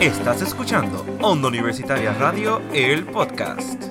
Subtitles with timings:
[0.00, 3.82] Estás escuchando Onda Universitaria Radio, el podcast.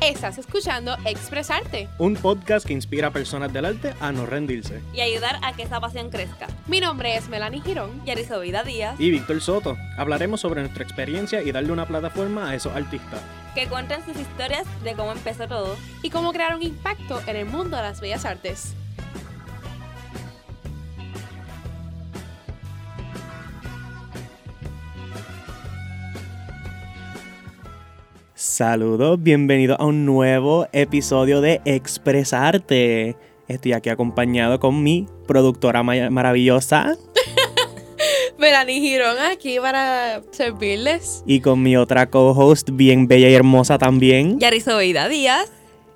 [0.00, 1.88] Estás escuchando Expresarte.
[1.98, 4.80] Un podcast que inspira a personas del arte a no rendirse.
[4.94, 6.46] y ayudar a que esa pasión crezca.
[6.66, 8.00] Mi nombre es Melanie Girón.
[8.06, 12.54] Y Arizobida Díaz, Y Víctor Soto, hablaremos sobre nuestra experiencia y darle una plataforma a
[12.54, 13.20] esos artistas.
[13.54, 15.76] que cuentan sus historias de cómo empezó todo.
[16.02, 18.74] y cómo crear un impacto en el mundo de las bellas artes.
[28.58, 33.14] Saludos, bienvenidos a un nuevo episodio de Expresarte.
[33.46, 36.96] Estoy aquí acompañado con mi productora ma- maravillosa
[38.36, 41.22] Melanie Girón aquí para servirles.
[41.24, 44.38] y con mi otra co-host bien bella y hermosa también.
[44.40, 45.52] Y Arizobida Díaz,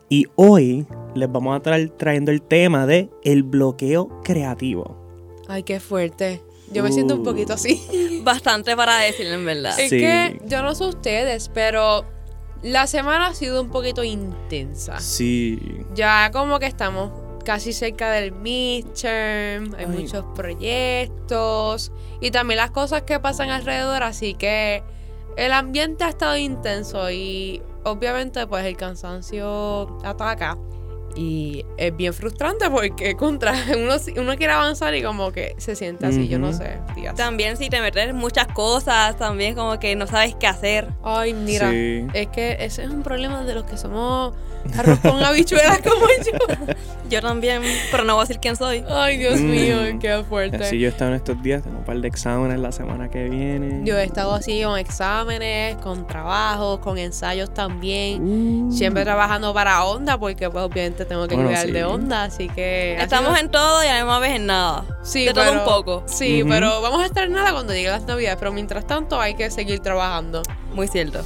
[0.09, 4.97] Y hoy les vamos a estar trayendo el tema de el bloqueo creativo.
[5.49, 6.41] Ay, qué fuerte.
[6.73, 7.25] Yo me siento un Uh.
[7.25, 8.21] poquito así.
[8.23, 9.81] bastante para decirle en verdad.
[9.81, 9.99] Es Sí.
[9.99, 12.05] que yo no sé ustedes, pero
[12.63, 15.01] la semana ha sido un poquito intensa.
[15.01, 15.85] Sí.
[15.95, 17.11] Ya como que estamos
[17.45, 19.87] casi cerca del midterm, hay Ay.
[19.87, 24.83] muchos proyectos y también las cosas que pasan alrededor, así que
[25.37, 30.57] el ambiente ha estado intenso y obviamente pues el cansancio ataca
[31.15, 36.07] y es bien frustrante porque contra uno, uno quiere avanzar y como que se siente
[36.07, 36.79] así, yo no sé.
[36.95, 37.15] días.
[37.15, 40.89] También si te metes en muchas cosas, también como que no sabes qué hacer.
[41.03, 42.07] Ay, mira, Sí.
[42.15, 44.35] es que ese es un problema de los que somos
[44.77, 46.65] arroz con habichuelas como yo.
[47.11, 47.61] Yo también,
[47.91, 48.83] pero no voy a decir quién soy.
[48.89, 49.51] Ay, Dios Mm.
[49.51, 50.57] mío, qué fuerte.
[50.65, 53.29] Así yo he estado en estos días, tengo un par de exámenes la semana que
[53.29, 53.81] viene.
[53.85, 58.69] Yo he estado así con exámenes, con trabajos, con ensayos también.
[58.69, 58.73] Uh.
[58.73, 61.73] Siempre trabajando para Onda, porque pues obviamente tengo que Bueno, cuidar sí.
[61.73, 62.95] de Onda, así que...
[62.99, 64.85] Estamos en todo y a la misma vez en nada.
[65.03, 66.05] Sí, de todo un poco.
[66.07, 69.35] Sí, pero vamos a estar en nada cuando lleguen las navidades, pero mientras tanto hay
[69.35, 70.43] que seguir trabajando.
[70.75, 71.23] Muy cierto.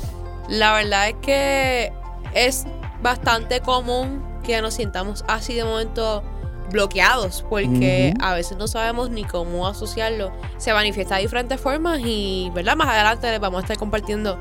[0.49, 1.93] La verdad es que
[2.35, 2.67] es
[3.03, 6.23] bastante común que nos sientamos así de momento
[6.71, 10.33] bloqueados porque a veces no sabemos ni cómo asociarlo.
[10.59, 12.77] Se manifiesta de diferentes formas y, ¿verdad?
[12.77, 14.39] Más adelante les vamos a estar compartiendo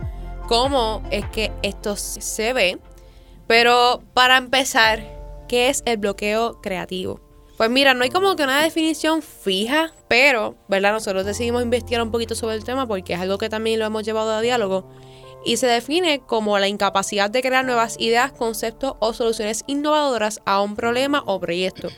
[0.47, 2.79] cómo es que esto se ve.
[3.47, 5.03] Pero para empezar,
[5.47, 7.21] ¿qué es el bloqueo creativo?
[7.57, 10.91] Pues mira, no hay como que una definición fija, pero, ¿verdad?
[10.91, 14.03] Nosotros decidimos investigar un poquito sobre el tema porque es algo que también lo hemos
[14.03, 14.89] llevado a diálogo
[15.45, 20.59] y se define como la incapacidad de crear nuevas ideas, conceptos o soluciones innovadoras a
[20.61, 21.89] un problema o proyecto.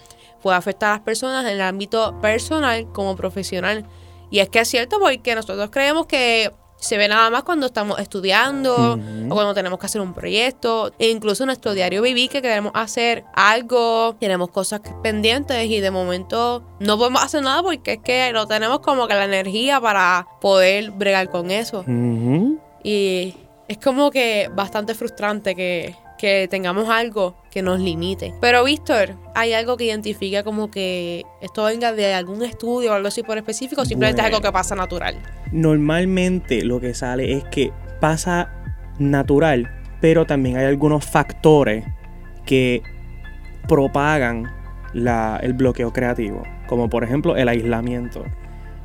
[0.44, 3.85] Puede afectar a las personas en el ámbito personal como profesional.
[4.30, 7.97] Y es que es cierto porque nosotros creemos que se ve nada más cuando estamos
[7.97, 9.28] estudiando Ujú.
[9.31, 10.91] o cuando tenemos que hacer un proyecto.
[11.00, 15.90] E incluso en nuestro diario vivir que queremos hacer algo, tenemos cosas pendientes y de
[15.90, 20.28] momento no podemos hacer nada porque es que no tenemos como que la energía para
[20.40, 21.79] poder bregar con eso.
[21.79, 22.59] Ujú.
[22.87, 23.33] Y
[23.67, 28.33] es como que bastante frustrante que, que tengamos algo que nos limite.
[28.39, 33.09] Pero Víctor, ¿hay algo que identifica como que esto venga de algún estudio o algo
[33.09, 34.37] así por específico o simplemente es Bueno.
[34.37, 35.17] algo que pasa natural?
[35.51, 38.53] Normalmente lo que sale es que pasa
[38.99, 39.69] natural,
[39.99, 41.83] pero también hay algunos factores
[42.45, 42.81] que
[43.67, 44.49] propagan
[44.93, 48.23] la- el bloqueo creativo, como por ejemplo el aislamiento.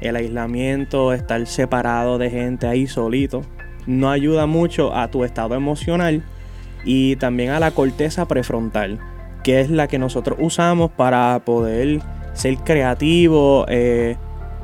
[0.00, 3.42] El aislamiento, estar separado de gente ahí solito,
[3.86, 6.24] no ayuda mucho a tu estado emocional
[6.84, 8.98] y también a la corteza prefrontal,
[9.42, 12.00] que es la que nosotros usamos para poder
[12.32, 14.16] ser creativo, eh,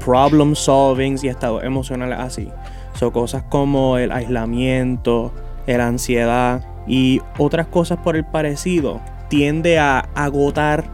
[0.04, 2.48] problem solving y estados emocionales así.
[2.94, 5.32] Son cosas como el aislamiento,
[5.76, 10.84] la ansiedad y otras cosas por el parecido tiende a agotar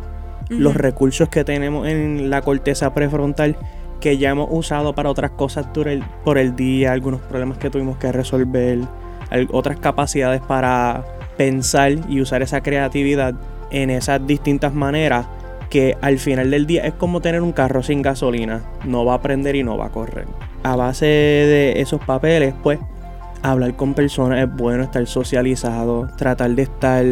[0.49, 3.56] los recursos que tenemos en la corteza prefrontal
[4.00, 5.66] que ya hemos usado para otras cosas
[6.25, 8.81] por el día, algunos problemas que tuvimos que resolver,
[9.50, 11.05] otras capacidades para
[11.37, 13.35] pensar y usar esa creatividad
[13.70, 15.26] en esas distintas maneras
[15.70, 19.23] que al final del día es como tener un carro sin gasolina, no va a
[19.23, 20.26] prender y no va a correr.
[20.62, 22.79] A base de esos papeles, pues
[23.43, 27.05] hablar con personas es bueno, estar socializado, tratar de estar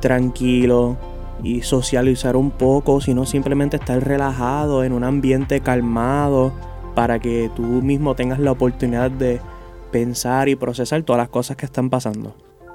[0.00, 0.96] tranquilo
[1.44, 6.52] y socializar un poco, sino simplemente estar relajado en un ambiente calmado
[6.94, 9.40] para que tú mismo tengas la oportunidad de
[9.92, 12.34] pensar y procesar todas las cosas que están pasando.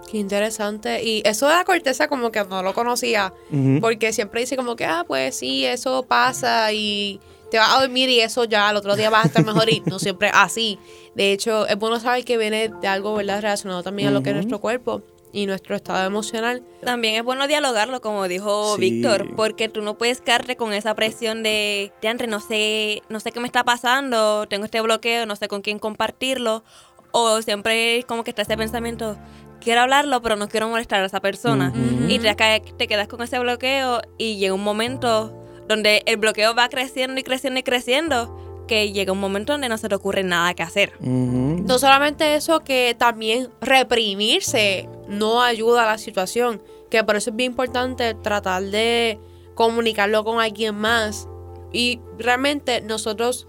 [0.10, 1.04] Qué interesante.
[1.04, 3.33] Y eso de la corteza como que no lo conocía.
[3.81, 7.19] Porque siempre dice como que, ah, pues sí, eso pasa y
[7.51, 9.81] te vas a dormir y eso ya al otro día vas a estar mejor y
[9.86, 10.80] no siempre así.
[11.16, 13.42] De hecho, es bueno saber que viene de algo, ¿verdad?
[13.42, 15.01] Relacionado también a lo que es nuestro cuerpo.
[15.31, 16.64] Y nuestro estado emocional.
[16.84, 18.81] También es bueno dialogarlo, como dijo Sí.
[18.81, 23.31] Víctor, porque tú no puedes quedarte con esa presión de, Andre, no sé, no sé
[23.31, 26.64] qué me está pasando, tengo este bloqueo, no sé con quién compartirlo,
[27.12, 29.18] o siempre como que está ese pensamiento,
[29.62, 31.74] quiero hablarlo, pero no quiero molestar a esa persona.
[31.76, 32.10] Ujú.
[32.10, 35.36] Y te quedas con ese bloqueo y llega un momento
[35.68, 39.80] donde el bloqueo va creciendo y creciendo y creciendo, que llega un momento donde no
[39.80, 40.94] se te ocurre nada que hacer.
[41.01, 46.62] No solamente eso, que también reprimirse no ayuda a la situación,
[46.92, 49.19] que por eso es bien importante tratar de
[49.56, 51.27] comunicarlo con alguien más.
[51.74, 53.48] Y realmente nosotros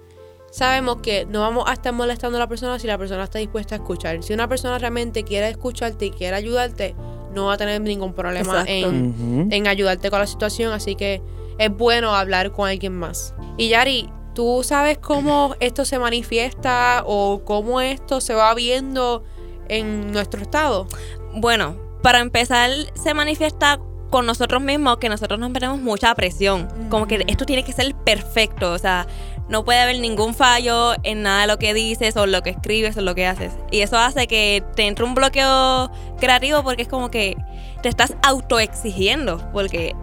[0.50, 3.74] sabemos que no vamos a estar molestando a la persona si la persona está dispuesta
[3.74, 4.22] a escuchar.
[4.22, 6.94] Si una persona realmente quiere escucharte y quiere ayudarte,
[7.34, 11.20] no va a tener ningún problema en, en ayudarte con la situación, así que
[11.58, 13.34] es bueno hablar con alguien más.
[13.58, 14.08] Y Yari,
[14.40, 19.22] ¿tú sabes cómo esto se manifiesta o cómo esto se va viendo
[19.68, 20.86] en nuestro estado?
[21.34, 23.78] Bueno, para empezar, se manifiesta
[24.08, 26.68] con nosotros mismos que nosotros nos ponemos mucha presión.
[26.88, 28.72] Como que esto tiene que ser perfecto.
[28.72, 29.06] O sea,
[29.50, 32.96] no puede haber ningún fallo en nada de lo que dices o lo que escribes
[32.96, 33.52] o lo que haces.
[33.70, 37.36] Y eso hace que te entre un bloqueo creativo porque es como que
[37.82, 39.50] te estás autoexigiendo.
[39.52, 39.94] Porque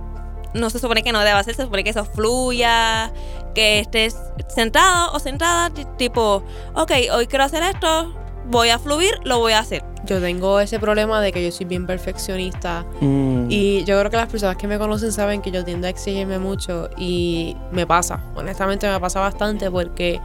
[0.54, 3.12] no se supone que no deba hacer, se supone que eso fluya,
[3.58, 4.16] que estés
[4.50, 6.44] sentado o sentada, ti- tipo,
[6.76, 8.14] ok, hoy quiero hacer esto,
[8.46, 9.84] voy a fluir, lo voy a hacer.
[10.06, 13.48] Yo tengo ese problema de que yo soy bien perfeccionista Mm.
[13.50, 16.38] y yo creo que las personas que me conocen saben que yo tiendo a exigirme
[16.38, 20.22] mucho y me pasa, honestamente me pasa bastante porque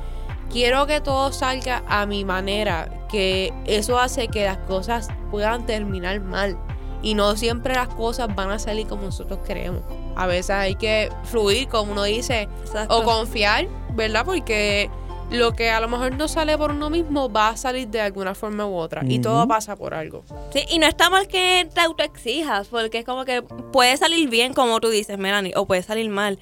[0.50, 6.20] quiero que todo salga a mi manera, que eso hace que las cosas puedan terminar
[6.20, 6.58] mal
[7.02, 9.80] y no siempre las cosas van a salir como nosotros queremos.
[10.16, 12.98] A veces hay que fluir, como uno dice, Exacto.
[12.98, 14.24] o confiar, ¿verdad?
[14.24, 14.90] Porque
[15.30, 18.34] lo que a lo mejor no sale por uno mismo va a salir de alguna
[18.34, 20.24] forma u otra y todo pasa por algo.
[20.52, 24.52] Sí, y no está mal que te autoexijas, porque es como que puede salir bien,
[24.52, 26.38] como tú dices, Melanie, o puede salir mal.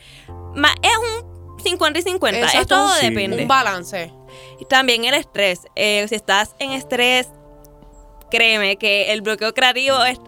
[0.56, 0.90] Ma- es
[1.22, 3.08] un 50 y 50, es Exacto, todo sí.
[3.10, 3.42] depende.
[3.42, 4.12] Un balance.
[4.58, 5.60] Y también el estrés.
[5.76, 7.28] Eh, si estás en estrés,
[8.30, 10.20] créeme que el bloqueo creativo es-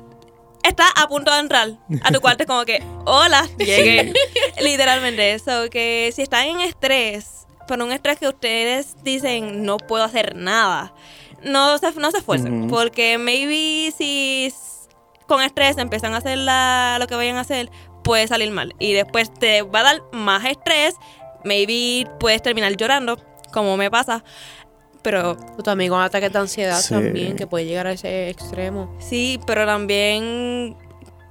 [0.62, 1.68] está a punto de entrar
[2.02, 2.42] a tu cuarto.
[2.44, 4.12] Es como que, hola, llegué.
[4.60, 5.32] Literalmente.
[5.34, 10.34] Eso, que si están en estrés, por un estrés que ustedes dicen no puedo hacer
[10.36, 10.92] nada,
[11.42, 12.68] no se, no se esfuercen.
[12.68, 14.52] Porque maybe si
[15.26, 17.70] con estrés empiezan a hacer la- lo que vayan a hacer,
[18.04, 18.74] puede salir mal.
[18.78, 20.96] Y después te va a dar más estrés.
[21.44, 23.18] Maybe puedes terminar llorando,
[23.52, 24.22] como me pasa.
[25.02, 26.94] Pero O también con ataques de ansiedad Sí.
[26.94, 28.94] también, que puede llegar a ese extremo.
[29.00, 30.76] sí, pero también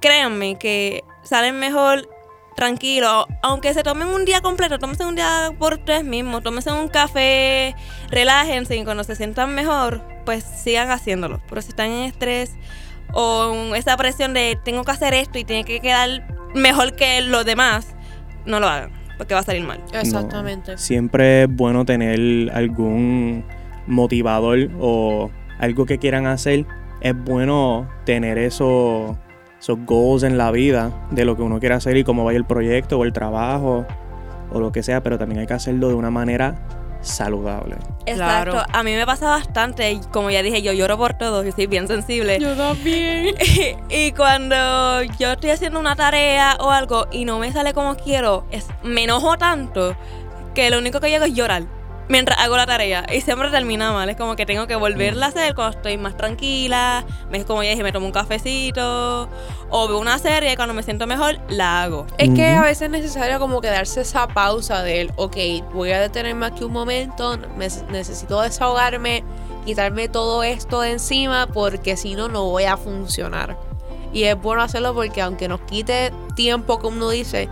[0.00, 2.08] créanme que salen mejor
[2.56, 3.24] tranquilos.
[3.42, 7.74] Aunque se tomen un día completo, tómense un día por ustedes mismos, tómense un café,
[8.10, 11.40] relájense y cuando se sientan mejor, pues sigan haciéndolo.
[11.48, 12.52] Pero si están en estrés
[13.14, 17.22] o en esa presión de tengo que hacer esto y tiene que quedar mejor que
[17.22, 17.86] los demás,
[18.44, 19.80] no lo hagan, porque va a salir mal.
[19.94, 20.72] Exactamente.
[20.72, 20.78] No.
[20.78, 23.44] Siempre es bueno tener algún
[23.86, 26.66] motivador o algo que quieran hacer.
[27.00, 29.16] Es bueno tener eso,
[29.58, 32.44] esos goals en la vida de lo que uno quiere hacer y cómo vaya el
[32.44, 33.86] proyecto o el trabajo
[34.52, 36.54] o lo que sea, pero también hay que hacerlo de una manera
[37.00, 37.76] saludable.
[38.06, 38.52] Exacto.
[38.52, 38.62] Claro.
[38.72, 41.66] A mí me pasa bastante, y como ya dije, yo lloro por todo, yo soy
[41.66, 42.38] bien sensible.
[42.38, 43.34] Yo también.
[43.90, 48.46] y cuando yo estoy haciendo una tarea o algo y no me sale como quiero,
[48.50, 49.96] es, me enojo tanto
[50.54, 51.64] que lo único que llego es llorar
[52.08, 53.04] mientras hago la tarea.
[53.12, 54.08] Y siempre termina mal.
[54.08, 57.04] Es como que tengo que volverla a hacer cuando estoy más tranquila.
[57.30, 59.28] Me, como ya dije, me tomo un cafecito.
[59.70, 62.06] O veo una serie y cuando me siento mejor, la hago.
[62.18, 65.36] Es que a veces es necesario como que darse esa pausa del, ok,
[65.72, 69.24] voy a detenerme aquí un momento, me- necesito desahogarme,
[69.64, 73.56] quitarme todo esto de encima porque si no, no voy a funcionar.
[74.12, 77.48] Y es bueno hacerlo porque aunque nos quite tiempo, como uno dice,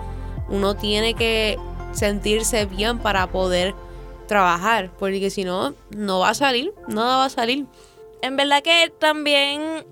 [0.50, 1.56] uno tiene que
[1.92, 3.74] sentirse bien para poder
[4.30, 7.66] trabajar, porque si no, no va a salir, nada va a salir.
[8.22, 9.84] En verdad que también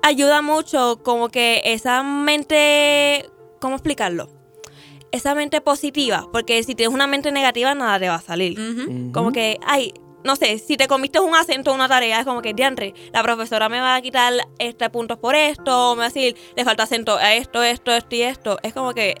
[0.00, 3.28] ayuda mucho como que esa mente,
[3.58, 4.28] ¿cómo explicarlo?
[5.10, 8.56] Esa mente positiva, porque si tienes una mente negativa nada te va a salir.
[9.12, 9.92] Como que, ay,
[10.22, 13.24] no sé, si te comiste un acento en una tarea, es como que, diantre, la
[13.24, 16.64] profesora me va a quitar este puntos por esto, o me va a decir, le
[16.64, 18.58] falta acento a esto, esto, esto y esto.
[18.62, 19.16] Es como que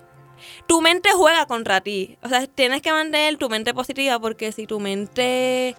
[0.66, 2.18] tu mente juega contra ti.
[2.22, 5.74] O sea, tienes que mantener tu mente positiva porque si tu mente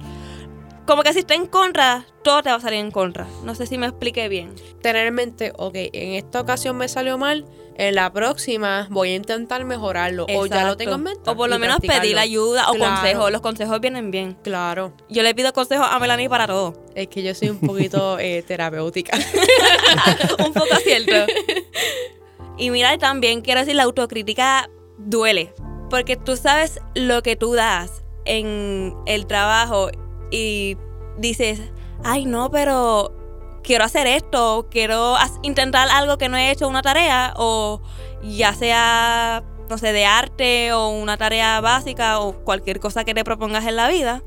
[0.86, 3.28] como que si está en contra, todo te va a salir en contra.
[3.44, 4.54] No sé si me expliqué bien.
[4.82, 7.46] Tener en mente, ok, en esta ocasión me salió mal,
[7.78, 10.26] en la próxima voy a intentar mejorarlo.
[10.36, 11.30] O ya lo tengo en mente.
[11.30, 12.96] O por lo menos pedir ayuda o Claro.
[12.96, 13.32] consejos.
[13.32, 14.38] Los consejos vienen bien.
[14.44, 14.94] Claro.
[15.08, 16.74] Yo le pido consejos a Melanie para todo.
[16.96, 19.18] Es que yo soy un poquito eh, terapéutica.
[20.46, 21.32] un poco cierto.
[22.62, 25.52] Y mira, también quiero decir, la autocrítica duele.
[25.90, 29.90] Porque tú sabes lo que tú das en el trabajo
[30.30, 30.78] y
[31.18, 31.60] dices,
[32.04, 37.34] ay no, pero quiero hacer esto, quiero intentar algo que no he hecho, una tarea,
[37.36, 37.82] o
[38.22, 43.24] ya sea, no sé, de arte o una tarea básica o cualquier cosa que te
[43.24, 44.22] propongas en la vida.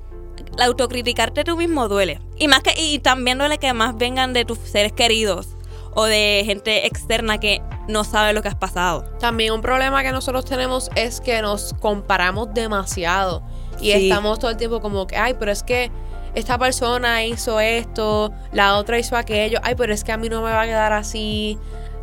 [0.59, 2.21] La autocriticarte tú mismo duele.
[2.37, 5.54] Y más que y también duele que más vengan de tus seres queridos
[5.95, 9.05] o de gente externa que no sabe lo que has pasado.
[9.21, 13.43] También un problema que nosotros tenemos es que nos comparamos demasiado.
[13.81, 14.09] Y Sí.
[14.11, 15.91] estamos todo el tiempo como que, ay, pero es que
[16.35, 20.43] esta persona hizo esto, la otra hizo aquello, ay, pero es que a mí no
[20.43, 21.59] me va a quedar así,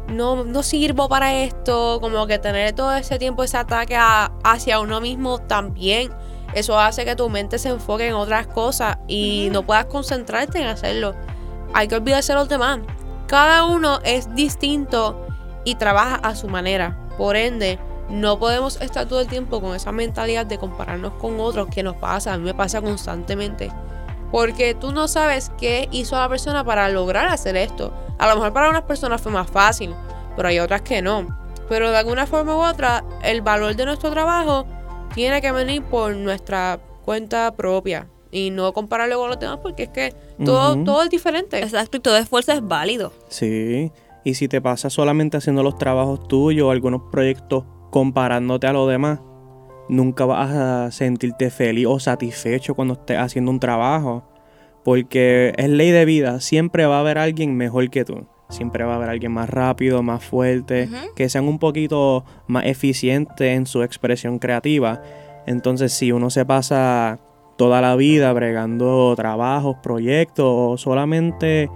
[0.08, 4.80] no, no sirvo para esto, como que tener todo ese tiempo ese ataque a- hacia
[4.80, 6.12] uno mismo también.
[6.54, 10.68] Eso hace que tu mente se enfoque en otras cosas y no puedas concentrarte en
[10.68, 11.14] hacerlo.
[11.74, 12.80] Hay que olvidarse de los demás.
[13.32, 15.26] Cada uno es distinto
[15.64, 16.98] y trabaja a su manera.
[17.18, 21.70] Por ende, no podemos estar todo el tiempo con esa mentalidad de compararnos con otros
[21.70, 22.34] que nos pasa.
[22.34, 23.72] A mí me pasa constantemente.
[24.34, 27.94] Porque tú no sabes qué hizo la persona para lograr hacer esto.
[28.20, 29.96] A lo mejor para unas personas fue más fácil,
[30.36, 31.26] pero hay otras que no.
[31.70, 34.66] Pero de alguna forma u otra, el valor de nuestro trabajo
[35.16, 39.90] tiene que venir por nuestra cuenta propia y no compararlo con los demás porque es
[39.90, 41.60] que todo, todo es diferente.
[41.60, 43.12] Exacto, y todo esfuerzo es válido.
[43.28, 43.92] Sí,
[44.24, 48.90] y si te pasas solamente haciendo los trabajos tuyos o algunos proyectos comparándote a los
[48.90, 49.20] demás,
[49.90, 54.24] nunca vas a sentirte feliz o satisfecho cuando estés haciendo un trabajo.
[54.84, 58.26] Porque es ley de vida, siempre va a haber alguien mejor que tú.
[58.50, 63.56] Siempre va a haber alguien más rápido, más fuerte, que sean un poquito más eficientes
[63.56, 65.02] en su expresión creativa.
[65.46, 67.20] Entonces, si uno se pasa
[67.62, 71.70] toda la vida bregando trabajos, proyectos o solamente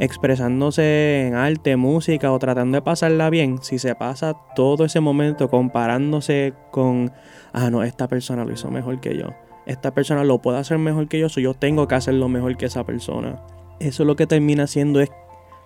[0.00, 5.48] expresándose en arte, música o tratando de pasarla bien, si se pasa todo ese momento
[5.48, 7.12] comparándose con,
[7.52, 9.28] ah, no, esta persona lo hizo mejor que yo,
[9.64, 12.66] esta persona lo puede hacer mejor que yo, so yo tengo que hacerlo mejor que
[12.66, 13.40] esa persona.
[13.78, 15.12] Eso lo que termina haciendo es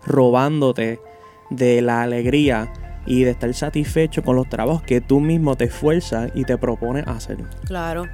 [0.05, 1.01] robándote
[1.49, 2.71] de la alegría
[3.07, 7.09] y de estar satisfecho con los trabajos que tú mismo te esfuerzas y te propones
[7.09, 7.39] hacer.
[7.65, 8.05] Claro.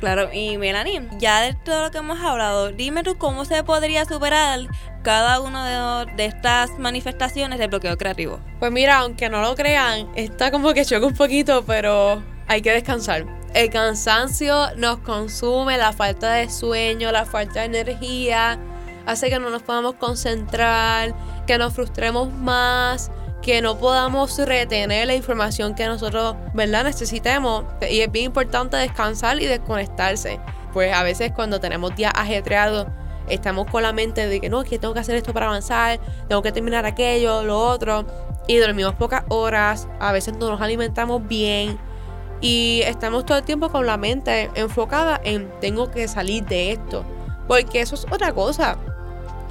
[0.00, 4.06] Claro, y Melanie, ya de todo lo que hemos hablado, dime tú cómo se podría
[4.06, 4.60] superar
[5.02, 8.40] cada una de, estas manifestaciones de bloqueo creativo.
[8.58, 12.72] Pues mira, aunque no lo crean, está como que choca un poquito, pero hay que
[12.72, 13.26] descansar.
[13.52, 18.58] El cansancio nos consume, la falta de sueño, la falta de energía,
[19.04, 21.14] hace que no nos podamos concentrar,
[21.46, 23.10] que nos frustremos más,
[23.42, 27.64] que no podamos retener la información que nosotros, ¿verdad?, necesitemos.
[27.90, 30.40] Y es bien importante descansar y desconectarse.
[30.72, 32.86] Pues a veces cuando tenemos días ajetreados,
[33.28, 36.42] estamos con la mente de que no, que tengo que hacer esto para avanzar, tengo
[36.42, 38.04] que terminar aquello, lo otro,
[38.46, 41.78] y dormimos pocas horas, a veces no nos alimentamos bien
[42.40, 47.04] y estamos todo el tiempo con la mente enfocada en tengo que salir de esto,
[47.46, 48.78] porque eso es otra cosa.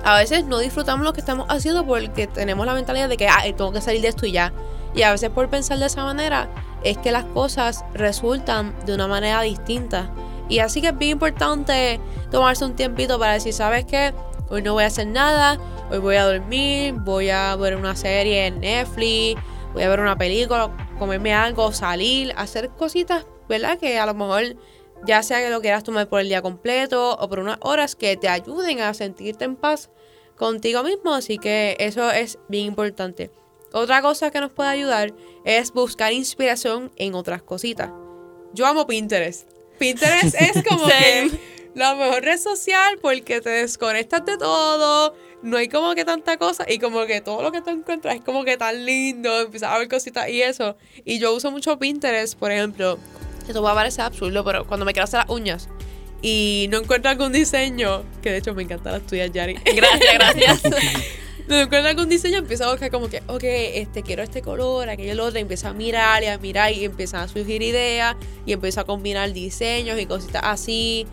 [0.04, 3.44] A veces no disfrutamos lo que estamos haciendo porque tenemos la mentalidad de que ah,
[3.44, 4.54] tengo que salir de esto y ya.
[4.96, 6.50] Y a veces por pensar de esa manera
[6.84, 10.10] es que las cosas resultan de una manera distinta.
[10.48, 12.00] Y así que es bien importante
[12.32, 14.14] tomarse un tiempito para decir, ¿sabes qué?
[14.50, 15.60] Hoy no voy a hacer nada,
[15.92, 19.40] hoy voy a dormir, voy a ver una serie en Netflix,
[19.74, 23.78] voy a ver una película, comerme algo, salir, hacer cositas, ¿verdad?
[23.78, 24.56] Que a lo mejor
[25.06, 28.18] ya sea que lo quieras tomar por el día completo o por unas horas que
[28.18, 29.90] te ayuden a sentirte en paz
[30.36, 31.14] contigo mismo.
[31.14, 33.32] Así que eso es bien importante.
[33.72, 35.14] Otra cosa que nos puede ayudar
[35.46, 37.92] es buscar inspiración en otras cositas.
[38.54, 39.50] Yo amo Pinterest.
[39.78, 41.32] Pinterest es como que
[41.76, 45.14] la mejor red social porque te desconectas de todo.
[45.42, 48.22] No hay como que tanta cosa y como que todo lo que tú encuentras es
[48.22, 49.42] como que tan lindo.
[49.42, 50.76] Empiezas a ver cositas y eso.
[51.06, 52.98] Y yo uso mucho Pinterest, por ejemplo.
[53.50, 55.70] Esto va a parecer absurdo, pero cuando me quiero hacer las uñas
[56.22, 59.56] y no encuentro algún diseño, que de hecho me encantan las tuyas, Yari.
[59.76, 60.62] Gracias, gracias.
[61.48, 65.14] No encuentro algún diseño, empiezo a buscar como que, ok, este, quiero este color, aquello,
[65.14, 68.16] el otro, y empiezo a mirar y a mirar y empiezan a surgir ideas
[68.46, 71.08] y empiezo a combinar diseños y cositas así,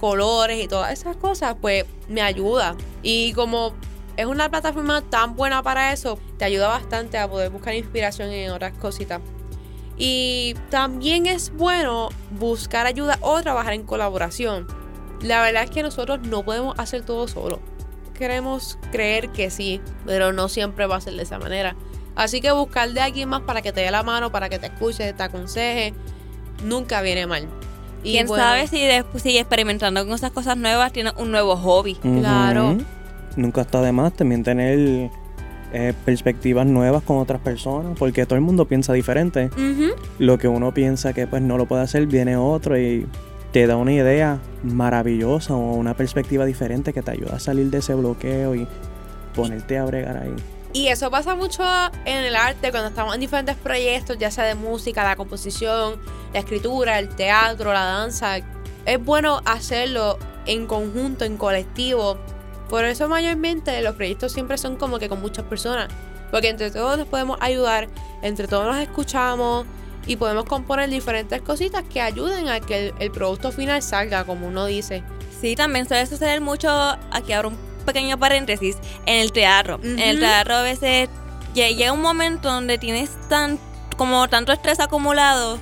[0.00, 2.76] colores y todas esas cosas, pues me ayuda.
[3.04, 3.74] Y como
[4.16, 8.50] es una plataforma tan buena para eso, te ayuda bastante a poder buscar inspiración en
[8.50, 9.20] otras cositas.
[9.96, 14.66] Y también es bueno buscar ayuda o trabajar en colaboración.
[15.22, 17.60] la verdad es que nosotros no podemos hacer todo solo.
[18.14, 21.74] Queremos creer que sí, pero no siempre va a ser de esa manera.
[22.14, 24.66] Así que buscar de alguien más para que te dé la mano, para que te
[24.66, 25.94] escuche, te aconseje,
[26.64, 27.46] nunca viene mal.
[28.02, 28.86] Y quién sabe si,
[29.16, 31.94] si experimentando con esas cosas nuevas tienes un nuevo hobby.
[31.94, 32.78] Claro.
[33.36, 35.10] Nunca está de más también tener
[35.72, 39.50] eh, perspectivas nuevas con otras personas, porque todo el mundo piensa diferente.
[40.18, 43.06] Lo que uno piensa que pues no lo puede hacer, viene otro y
[43.52, 47.78] te da una idea maravillosa o una perspectiva diferente que te ayuda a salir de
[47.78, 48.66] ese bloqueo y
[49.34, 50.34] ponerte a bregar ahí.
[50.72, 51.62] Y eso pasa mucho
[52.04, 55.98] en el arte cuando estamos en diferentes proyectos, ya sea de música, la composición,
[56.34, 58.38] la escritura, el teatro, la danza.
[58.84, 62.18] Es bueno hacerlo en conjunto, en colectivo.
[62.68, 65.88] Por eso mayormente los proyectos siempre son como que con muchas personas.
[66.30, 67.88] Porque entre todos nos podemos ayudar,
[68.22, 69.66] entre todos nos escuchamos
[70.06, 74.66] y podemos componer diferentes cositas que ayuden a que el, producto final salga, como uno
[74.66, 75.02] dice.
[75.40, 76.68] Sí, también suele suceder mucho,
[77.10, 79.78] aquí abro un pequeño paréntesis, en el teatro.
[79.82, 81.08] En el teatro a veces
[81.54, 83.58] llega un momento donde tienes tan,
[83.96, 85.58] como tanto estrés acumulado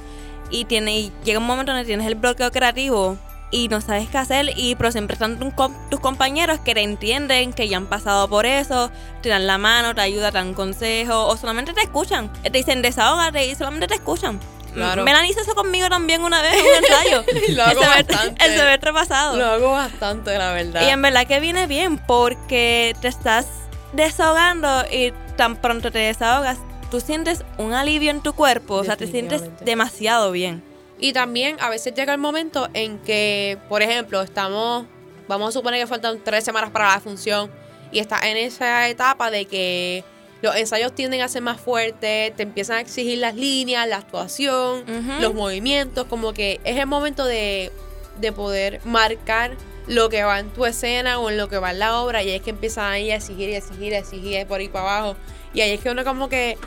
[0.50, 3.18] y, tiene, llega un momento donde tienes el bloqueo creativo
[3.54, 7.68] y no sabes qué hacer y pero siempre están tus compañeros que te entienden, que
[7.68, 8.90] ya han pasado por eso,
[9.22, 12.32] te dan la mano, te ayudan, te dan consejo o solamente te escuchan.
[12.42, 14.40] Te dicen desahógate y solamente te escuchan.
[14.74, 15.04] Claro.
[15.04, 17.24] Melanie hizo eso conmigo también una vez en un ensayo.
[17.54, 18.44] lo hago el bastante.
[18.44, 19.36] El semestre pasado.
[19.36, 20.82] Lo hago bastante, la verdad.
[20.84, 23.46] Y en verdad que viene bien porque te estás
[23.92, 26.58] desahogando y tan pronto te desahogas,
[26.90, 30.73] tú sientes un alivio en tu cuerpo, o sea, te sientes demasiado bien.
[30.98, 34.86] Y también a veces llega el momento en que, por ejemplo, estamos,
[35.28, 37.50] vamos a suponer que faltan tres semanas para la función
[37.90, 40.04] y estás en esa etapa de que
[40.42, 44.84] los ensayos tienden a ser más fuertes, te empiezan a exigir las líneas, la actuación,
[45.20, 47.72] los movimientos, como que es el momento de,
[48.20, 51.78] de poder marcar lo que va en tu escena o en lo que va en
[51.78, 54.60] la obra y ahí es que empiezan ahí a exigir y exigir y exigir por
[54.60, 55.16] ahí para abajo.
[55.52, 56.58] Y ahí es que uno como que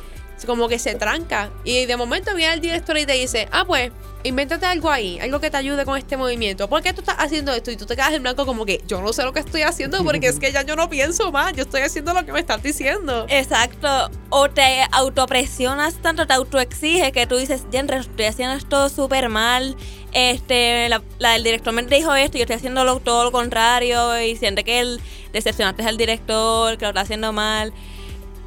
[0.46, 3.92] como que se tranca y de momento viene el director y te dice ah pues
[4.24, 6.68] invéntate algo ahí, algo que te ayude con este movimiento.
[6.68, 7.72] ¿Por qué tú estás haciendo esto?
[7.72, 10.04] Y tú te quedas en blanco como que yo no sé lo que estoy haciendo
[10.04, 12.62] porque es que ya yo no pienso más, yo estoy haciendo lo que me estás
[12.62, 13.26] diciendo.
[13.30, 14.10] Exacto.
[14.30, 19.76] O te autopresionas tanto, te autoexige que tú dices, Jenre, estoy haciendo esto súper mal.
[20.14, 24.64] Este, la, el director me dijo esto yo estoy haciendo todo lo contrario y siente
[24.64, 27.74] que él decepcionaste al director, que lo está haciendo mal.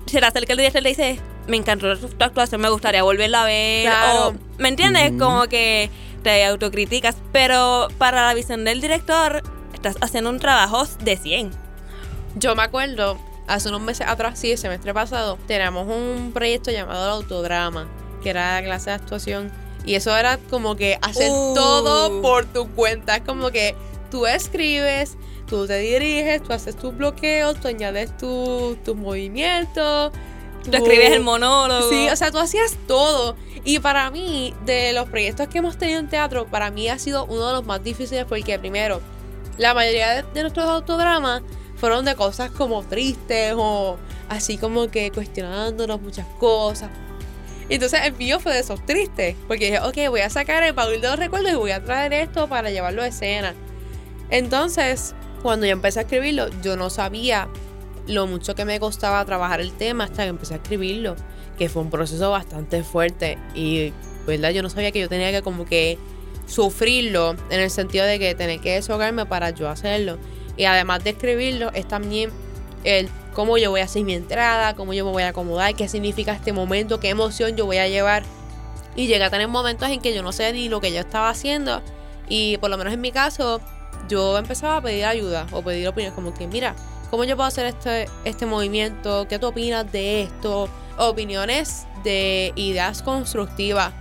[0.06, 3.44] Se le acerca el director le dice, me encantó tu actuación, me gustaría volverla a
[3.44, 3.92] ver.
[4.58, 5.12] ¿Me entiendes?
[5.18, 5.90] Como que
[6.22, 7.16] te autocriticas.
[7.32, 9.42] Pero para la visión del director,
[9.74, 11.50] estás haciendo un trabajo de 100.
[12.36, 17.04] Yo me acuerdo, hace unos meses atrás, sí, el semestre pasado, teníamos un proyecto llamado
[17.04, 17.88] el Autodrama,
[18.22, 19.52] que era la clase de actuación.
[19.84, 21.54] Y eso era como que hacer uh.
[21.54, 23.16] todo por tu cuenta.
[23.16, 23.74] Es como que
[24.10, 25.16] tú escribes,
[25.48, 30.12] tú te diriges, tú haces tus bloqueos, tú añades tus movimientos
[30.64, 31.88] Tú escribes el monólogo.
[31.88, 33.36] Sí, o sea, tú hacías todo.
[33.64, 37.24] Y para mí, de los proyectos que hemos tenido en teatro, para mí ha sido
[37.26, 39.00] uno de los más difíciles porque primero,
[39.58, 41.42] la mayoría de, nuestros autodramas
[41.76, 46.90] fueron de cosas como tristes o así como que cuestionándonos muchas cosas.
[47.68, 51.00] Entonces el mío fue de esos tristes, porque dije, ok, voy a sacar el baúl
[51.00, 53.54] de los recuerdos y voy a traer esto para llevarlo a escena.
[54.30, 57.48] Entonces, cuando yo empecé a escribirlo, yo no sabía
[58.10, 61.16] lo mucho que me costaba trabajar el tema hasta que empecé a escribirlo,
[61.56, 63.92] que fue un proceso bastante fuerte y,
[64.26, 64.50] ¿verdad?
[64.50, 65.98] Yo no sabía que yo tenía que como que
[66.46, 70.18] sufrirlo en el sentido de que tener que deshogarme para yo hacerlo.
[70.56, 72.30] Y además de escribirlo, es también
[72.84, 75.88] el cómo yo voy a hacer mi entrada, cómo yo me voy a acomodar, qué
[75.88, 78.24] significa este momento, qué emoción yo voy a llevar.
[78.96, 81.30] Y llega a tener momentos en que yo no sé ni lo que yo estaba
[81.30, 81.80] haciendo.
[82.28, 83.60] Y por lo menos en mi caso,
[84.08, 86.74] yo empezaba a pedir ayuda o pedir opiniones como que, mira,
[87.10, 89.26] ¿Cómo yo puedo hacer este, este movimiento?
[89.28, 90.68] ¿Qué tú opinas de esto?
[90.96, 93.92] Opiniones de ideas constructivas.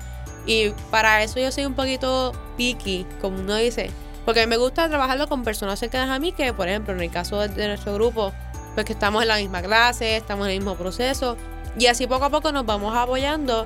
[0.45, 3.89] Y para eso yo soy un poquito picky, como uno dice.
[4.25, 7.39] Porque me gusta trabajarlo con personas cercanas a mí, que por ejemplo en el caso
[7.39, 8.31] de, nuestro grupo,
[8.75, 11.35] pues que estamos en la misma clase, estamos en el mismo proceso.
[11.79, 13.65] Y así poco a poco nos vamos apoyando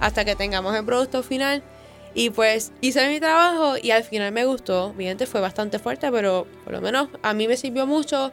[0.00, 1.62] hasta que tengamos el producto final.
[2.12, 4.92] Y pues hice mi trabajo y al final me gustó.
[4.94, 8.32] Mi gente fue bastante fuerte, pero por lo menos a mí me sirvió mucho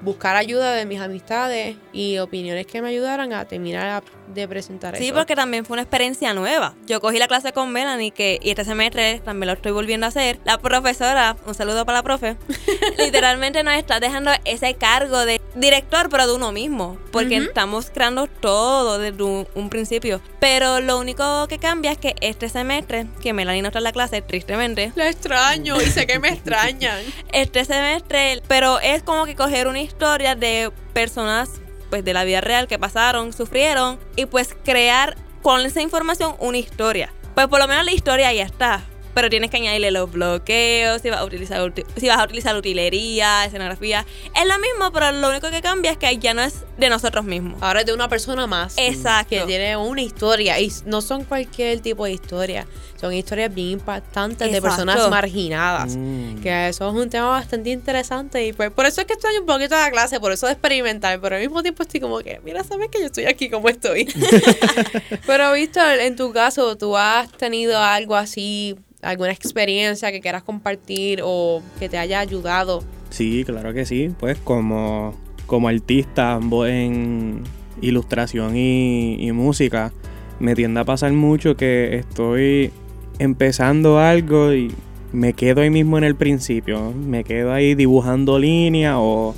[0.00, 5.06] buscar ayuda de mis amistades y opiniones que me ayudaran a terminar de presentar Sí,
[5.06, 5.14] eso.
[5.14, 6.74] porque también fue una experiencia nueva.
[6.86, 10.08] Yo cogí la clase con Melanie que, y este semestre también lo estoy volviendo a
[10.10, 10.38] hacer.
[10.44, 12.36] La profesora, un saludo para la profe,
[12.98, 16.98] literalmente nos está dejando ese cargo de director, pero de uno mismo.
[17.12, 17.48] Porque Ujú.
[17.48, 20.20] estamos creando todo desde un, un principio.
[20.40, 23.92] Pero lo único que cambia es que este semestre, que Melanie no está en la
[23.92, 27.00] clase, tristemente, La extraño y sé que me extrañan.
[27.32, 31.50] este semestre, pero es como que coger una historia de personas
[31.88, 36.58] pues de la vida real que pasaron, sufrieron y pues crear con esa información una
[36.58, 37.12] historia.
[37.34, 38.82] Pues por lo menos la historia ya está,
[39.16, 42.54] pero tienes que añadirle los bloqueos, si vas a utilizar uti- si vas a utilizar
[42.54, 44.04] utilería, escenografía,
[44.38, 47.24] es lo mismo, pero lo único que cambia es que ya no es de nosotros
[47.24, 47.62] mismos.
[47.62, 48.74] Ahora es de una persona más.
[48.76, 49.30] Exacto.
[49.30, 50.60] Que tiene una historia.
[50.60, 52.66] Y no son cualquier tipo de historia.
[53.00, 55.96] Son historias bien impactantes de personas marginadas.
[55.96, 56.42] Mm.
[56.42, 58.46] Que eso es un tema bastante interesante.
[58.46, 61.18] Y pues por eso es que extraño un poquito la clase, por eso de experimentar.
[61.22, 64.04] Pero al mismo tiempo estoy como que, mira, sabes que yo estoy aquí como estoy.
[65.26, 71.20] pero Víctor, en tu caso, ¿tú has tenido algo así, alguna experiencia que quieras compartir
[71.24, 72.82] o que te haya ayudado?
[73.10, 74.10] Sí, claro que sí.
[74.18, 75.14] Pues como,
[75.46, 77.42] como artista, ambos en
[77.80, 79.92] ilustración y, y música,
[80.40, 82.72] me tiende a pasar mucho que estoy
[83.18, 84.72] empezando algo y
[85.12, 86.92] me quedo ahí mismo en el principio.
[86.92, 89.34] Me quedo ahí dibujando líneas o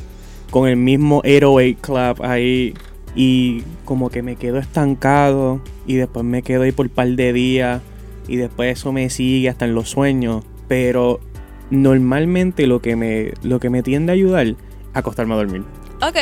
[0.50, 2.74] con el mismo 808 Club ahí
[3.14, 7.32] y como que me quedo estancado y después me quedo ahí por un par de
[7.32, 7.82] días
[8.28, 10.44] y después eso me sigue hasta en los sueños.
[10.68, 11.20] Pero
[11.70, 14.54] normalmente lo que me, lo que me tiende a ayudar,
[14.94, 15.62] acostarme a dormir.
[16.00, 16.16] Ok.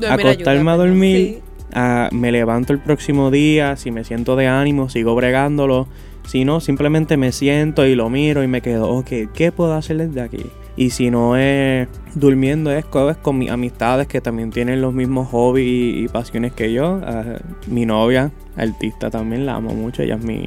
[0.00, 1.38] Dormir acostarme ayuda, a dormir, Sí.
[1.74, 5.86] ah, me levanto el próximo día, si me siento de ánimo, sigo bregándolo.
[6.26, 9.96] Si no, simplemente me siento y lo miro y me quedo, ok, ¿qué puedo hacer
[9.96, 10.44] desde aquí?
[10.76, 15.28] Y si no es durmiendo, es es con mis amistades que también tienen los mismos
[15.30, 17.00] hobbies y, y pasiones que yo.
[17.02, 20.44] Ah, mi novia, artista también, la amo mucho, ella es mi,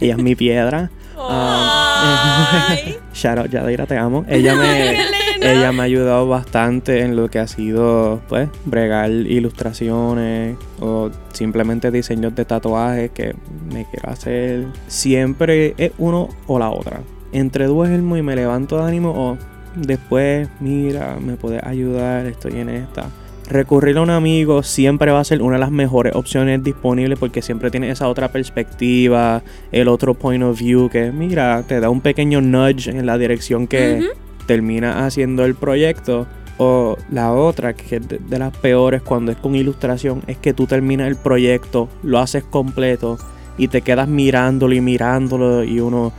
[0.00, 0.90] ella es mi piedra.
[1.16, 2.66] Ah.
[3.12, 4.24] Shout out, Yadira, te amo.
[4.28, 4.96] Ella me,
[5.40, 11.90] ella me ha ayudado bastante en lo que ha sido, pues, bregar ilustraciones o simplemente
[11.90, 13.34] diseños de tatuajes que
[13.72, 14.66] me quiero hacer.
[14.86, 17.00] Siempre es uno o la otra.
[17.32, 19.38] Entre duermo y me levanto de ánimo o
[19.74, 23.10] después, mira, me puedes ayudar, estoy en esta.
[23.48, 27.40] Recurrir a un amigo siempre va a ser una de las mejores opciones disponibles porque
[27.40, 32.02] siempre tiene esa otra perspectiva, el otro point of view que, mira, te da un
[32.02, 34.10] pequeño nudge en la dirección que
[34.46, 36.26] termina haciendo el proyecto.
[36.58, 40.52] O la otra, que es de, de las peores cuando es con ilustración, es que
[40.52, 43.16] tú terminas el proyecto, lo haces completo
[43.56, 46.12] y te quedas mirándolo y mirándolo y uno,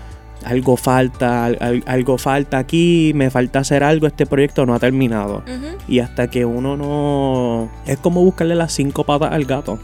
[0.45, 4.80] algo falta, al- al- algo falta aquí, me falta hacer algo, este proyecto no ha
[4.80, 5.43] terminado.
[5.88, 7.69] Y hasta que uno no...
[7.86, 9.80] Es como buscarle las cinco patas al gato.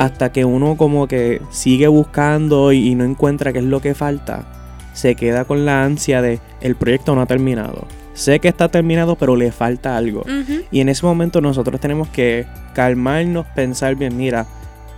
[0.00, 3.94] Hasta que uno como que sigue buscando y, y no encuentra qué es lo que
[3.94, 4.44] falta,
[4.92, 7.86] se queda con la ansia de el proyecto no ha terminado.
[8.14, 10.24] Sé que está terminado, pero le falta algo.
[10.72, 14.46] Y en ese momento nosotros tenemos que calmarnos, pensar bien, mira,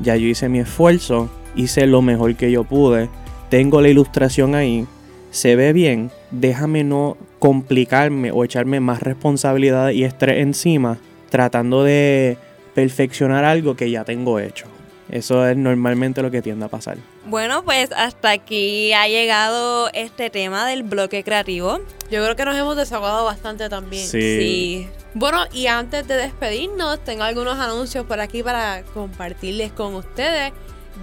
[0.00, 3.10] ya yo hice mi esfuerzo, hice lo mejor que yo pude,
[3.50, 4.86] tengo la ilustración ahí,
[5.30, 10.98] se ve bien, déjame no complicarme o echarme más responsabilidad y estrés encima,
[11.30, 12.36] tratando de
[12.74, 14.66] perfeccionar algo que ya tengo hecho.
[15.10, 16.96] Eso es normalmente lo que tiende a pasar.
[17.26, 21.80] Bueno, pues hasta aquí ha llegado este tema del bloque creativo.
[22.10, 24.06] Yo creo que nos hemos desahogado bastante también.
[24.06, 24.88] Sí.
[25.14, 30.52] Bueno, y antes de despedirnos, tengo algunos anuncios por aquí para compartirles con ustedes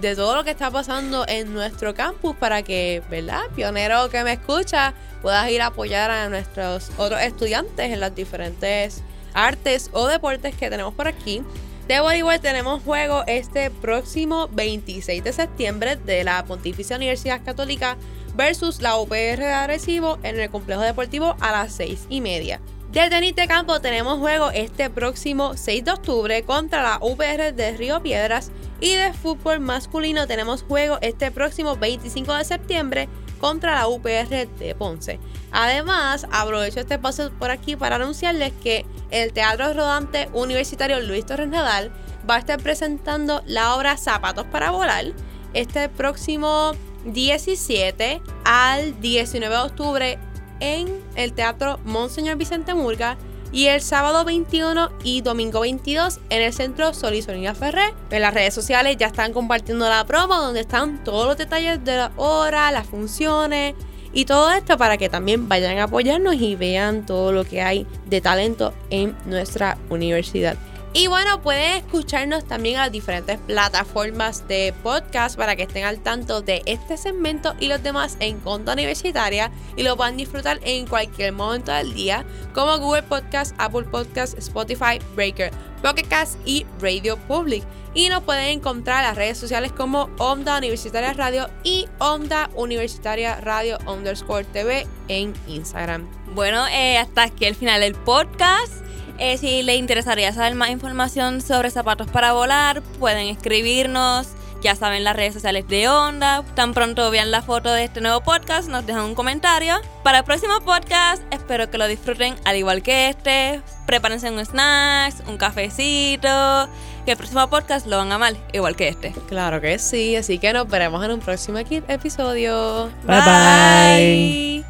[0.00, 3.42] de todo lo que está pasando en nuestro campus para que, ¿verdad?
[3.54, 9.02] Pionero que me escucha, puedas ir a apoyar a nuestros otros estudiantes en las diferentes
[9.34, 11.42] artes o deportes que tenemos por aquí.
[11.88, 17.96] De voleibol tenemos juego este próximo 26 de septiembre de la Pontificia Universidad Católica
[18.36, 22.60] versus la UPR de Arecibo en el complejo deportivo a las 6 y media.
[22.92, 27.76] De tenis de campo tenemos juego este próximo 6 de octubre contra la UPR de
[27.76, 33.08] Río Piedras y de fútbol masculino tenemos juego este próximo 25 de septiembre
[33.40, 35.20] contra la UPR de Ponce.
[35.52, 41.48] Además, aprovecho este paso por aquí para anunciarles que el Teatro Rodante Universitario Luis Torres
[41.48, 41.92] Nadal
[42.28, 45.12] va a estar presentando la obra Zapatos para Volar
[45.52, 46.72] este próximo
[47.04, 50.18] 17 al 19 de octubre
[50.60, 53.16] en el Teatro Monseñor Vicente Murga
[53.52, 57.94] y el sábado 21 y domingo 22 en el Centro Sol y Sonia Ferré.
[58.10, 61.96] En las redes sociales ya están compartiendo la promo donde están todos los detalles de
[61.96, 63.74] la hora, las funciones
[64.12, 67.86] Y todo esto para que también vayan a apoyarnos y vean todo lo que hay
[68.06, 70.56] de talento en nuestra universidad.
[70.94, 76.40] Y bueno, pueden escucharnos también a diferentes plataformas de podcast para que estén al tanto
[76.40, 81.32] de este segmento y los demás en Conta Universitaria y lo puedan disfrutar en cualquier
[81.32, 82.24] momento del día,
[82.54, 87.64] como Google Podcast, Apple Podcast, Spotify, Breaker, Pocket Cast y Radio Public.
[87.92, 93.40] Y nos pueden encontrar en las redes sociales como Onda Universitaria Radio y Onda Universitaria
[93.40, 96.08] Radio underscore TV en Instagram.
[96.34, 98.87] Bueno, eh, hasta aquí el final del podcast.
[99.18, 104.28] Eh, si les interesaría saber más información sobre zapatos para volar, pueden escribirnos.
[104.60, 106.42] Ya saben las redes sociales de Onda.
[106.56, 109.76] Tan pronto vean la foto de este nuevo podcast, nos dejan un comentario.
[110.02, 113.60] Para el próximo podcast, espero que lo disfruten al igual que este.
[113.86, 116.68] Prepárense un snacks, un cafecito.
[117.04, 119.12] Que el próximo podcast lo van a amar, igual que este.
[119.28, 122.90] Claro que sí, así que nos veremos en un próximo epi- episodio.
[123.04, 124.67] Bye bye.